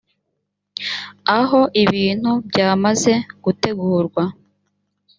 [1.39, 3.13] aho ibintu byamaze
[3.43, 4.23] gutegurwa